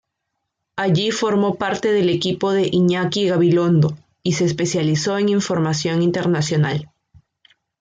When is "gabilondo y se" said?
3.27-4.45